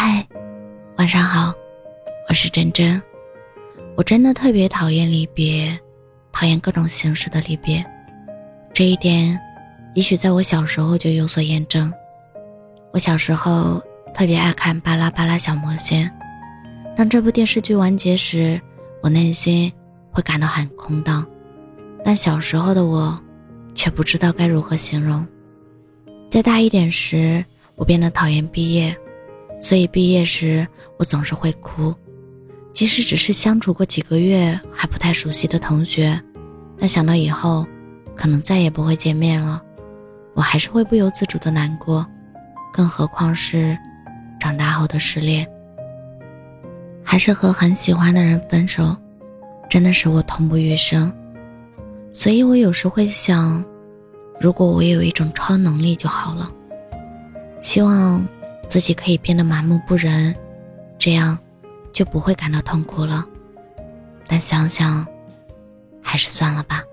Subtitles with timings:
[0.00, 0.24] 嗨，
[0.96, 1.52] 晚上好，
[2.28, 3.02] 我是真真。
[3.96, 5.76] 我真的特别讨厌离别，
[6.30, 7.84] 讨厌各种形式的离别。
[8.72, 9.36] 这一点，
[9.96, 11.92] 也许在我小时候就有所验证。
[12.92, 13.82] 我小时候
[14.14, 16.06] 特别爱看《巴拉巴拉小魔仙》，
[16.96, 18.60] 当这部电视剧完结时，
[19.02, 19.72] 我内心
[20.12, 21.26] 会感到很空荡。
[22.04, 23.20] 但小时候的我，
[23.74, 25.26] 却不知道该如何形容。
[26.30, 27.44] 再大一点时，
[27.74, 28.96] 我变得讨厌毕业，
[29.60, 30.66] 所以毕业时
[30.98, 31.94] 我总是会哭。
[32.72, 36.20] 即使只是相处过几个月还不太熟悉的同学，
[36.78, 37.66] 但想到以后
[38.14, 39.60] 可能再也不会见面了，
[40.34, 42.06] 我还是会不由自主的难过。
[42.72, 43.76] 更何况是
[44.38, 45.44] 长大后的失恋，
[47.02, 48.94] 还是和很喜欢的人分手，
[49.68, 51.12] 真的使我痛不欲生。
[52.12, 53.64] 所以我有时会想，
[54.40, 56.52] 如果我有一种超能力就好了。
[57.60, 58.24] 希望
[58.68, 60.34] 自己可以变得麻木不仁，
[60.98, 61.38] 这样
[61.90, 63.26] 就不会感到痛苦了。
[64.26, 65.06] 但想想，
[66.02, 66.84] 还是算了吧。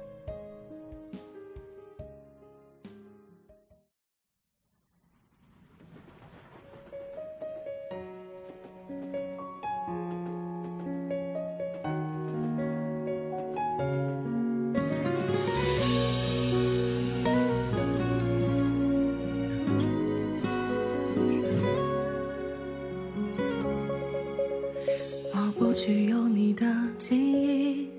[25.58, 26.66] 不去有你的
[26.98, 27.90] 记忆，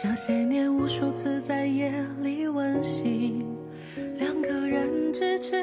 [0.00, 3.44] 这些年无数次在夜里温习，
[4.16, 5.60] 两个人咫尺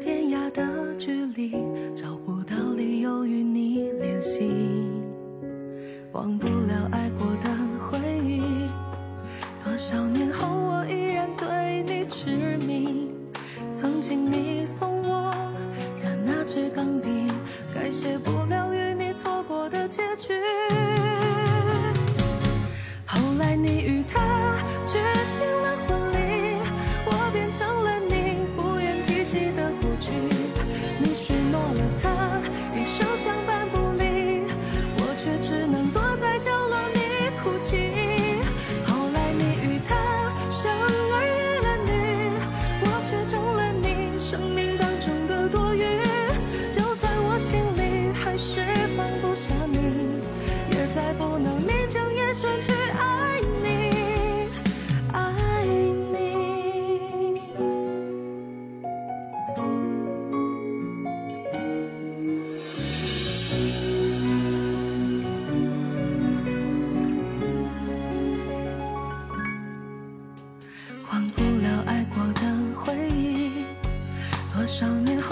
[0.00, 1.52] 天涯的距离，
[1.94, 4.50] 找不到理由与你联系，
[6.12, 8.40] 忘不了爱过的回忆，
[9.64, 13.08] 多少年后我依然对你痴迷，
[13.72, 15.32] 曾经你送我
[16.02, 17.08] 的那支钢笔，
[17.72, 18.32] 改写不
[19.88, 20.85] 结局。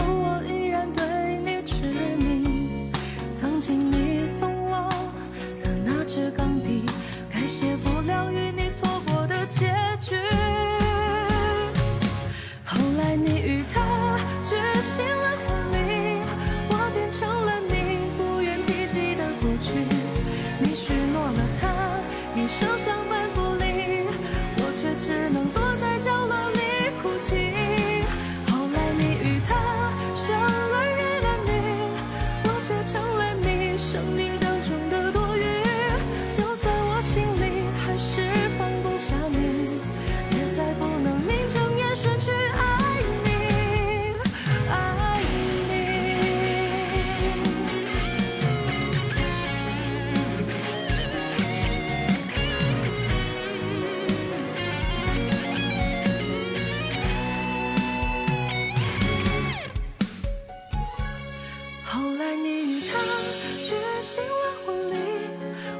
[0.07, 1.83] 我依然对你痴
[2.17, 2.91] 迷。
[3.33, 4.89] 曾经你送我
[5.63, 6.83] 的那支钢笔，
[7.31, 8.89] 改写不了与你错
[62.55, 63.01] 你与他
[63.65, 64.95] 举行了婚礼，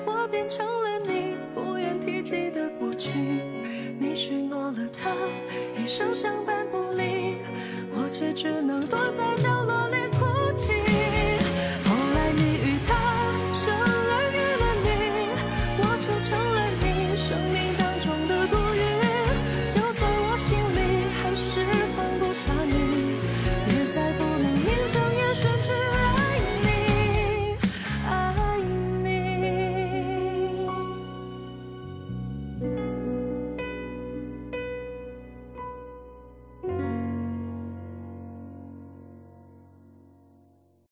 [0.05, 3.13] 我变成了你不愿提及的过去，
[3.97, 5.13] 你许诺了他
[5.81, 7.37] 一生相伴不离，
[7.93, 9.94] 我却只能躲在角落里。